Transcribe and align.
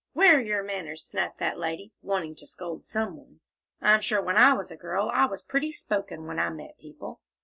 "Where 0.13 0.37
are 0.37 0.41
your 0.41 0.63
manners?" 0.63 1.03
snapped 1.03 1.37
that 1.37 1.59
lady, 1.59 1.91
wanting 2.01 2.33
to 2.37 2.47
scold 2.47 2.87
some 2.87 3.15
one. 3.17 3.39
"I'm 3.81 4.01
sure 4.01 4.19
when 4.19 4.35
I 4.35 4.53
was 4.53 4.71
a 4.71 4.75
girl 4.75 5.11
I 5.13 5.27
was 5.27 5.43
pretty 5.43 5.71
spoken, 5.71 6.25
when 6.25 6.39
I 6.39 6.49
met 6.49 6.75
people." 6.79 7.21